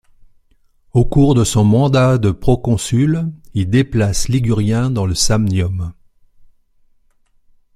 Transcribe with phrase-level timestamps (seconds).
[0.93, 5.93] Au cours de son mandat de Proconsul, il déplace liguriens dans le Samnium.